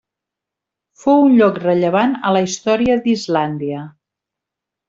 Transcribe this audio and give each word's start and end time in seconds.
Fou 1.03 1.25
un 1.25 1.35
lloc 1.41 1.59
rellevant 1.65 2.17
a 2.31 2.33
la 2.39 2.43
història 2.49 2.99
d'Islàndia. 3.07 3.87